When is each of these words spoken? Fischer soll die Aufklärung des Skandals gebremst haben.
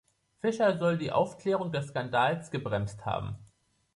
Fischer 0.39 0.79
soll 0.79 0.97
die 0.97 1.11
Aufklärung 1.11 1.71
des 1.71 1.89
Skandals 1.89 2.49
gebremst 2.49 3.05
haben. 3.05 3.35